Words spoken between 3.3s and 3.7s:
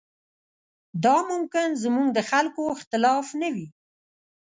نه وي.